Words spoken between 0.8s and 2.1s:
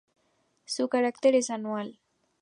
carácter es anual.